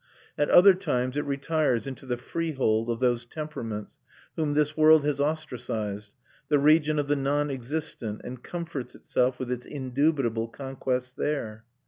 [0.35, 3.99] At other times it retires into the freehold of those temperaments
[4.35, 6.15] whom this world has ostracised,
[6.49, 11.65] the region of the non existent, and comforts itself with its indubitable conquests there.